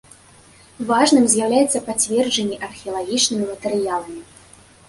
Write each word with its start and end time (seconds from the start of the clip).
Важным 0.91 1.27
з'яўляецца 1.33 1.83
пацверджанне 1.89 2.57
археалагічнымі 2.69 3.45
матэрыяламі. 3.55 4.21